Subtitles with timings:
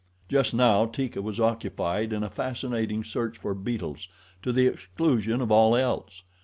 [0.27, 4.07] Just now Teeka was occupied in a fascinating search for beetles,
[4.41, 6.23] to the exclusion of all else.